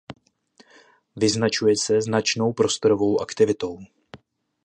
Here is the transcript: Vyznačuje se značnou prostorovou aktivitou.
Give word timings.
Vyznačuje 1.15 1.77
se 1.77 2.01
značnou 2.01 2.53
prostorovou 2.53 3.21
aktivitou. 3.21 3.79